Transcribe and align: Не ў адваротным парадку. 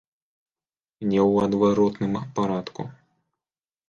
Не 1.09 1.19
ў 1.23 1.43
адваротным 1.47 2.13
парадку. 2.39 2.81